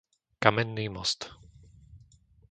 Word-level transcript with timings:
Kamenný 0.39 0.89
Most 0.89 1.21